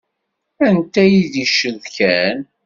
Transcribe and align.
Anta 0.67 1.03
i 1.15 1.19
d-yecetkan? 1.31 2.39